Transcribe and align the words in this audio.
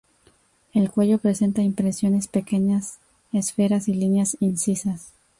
El 0.73 0.89
cuello 0.89 1.19
presenta 1.19 1.61
impresiones, 1.61 2.27
pequeñas 2.27 2.97
esferas 3.33 3.87
y 3.87 3.93
líneas 3.93 4.35
incisas. 4.39 5.11